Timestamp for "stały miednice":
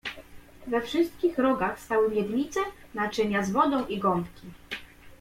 1.79-2.59